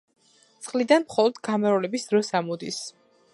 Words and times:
წყლიდან 0.67 1.05
მხოლოდ 1.05 1.37
გამრავლების 1.49 2.09
დროს 2.13 2.33
ამოდის. 2.41 2.81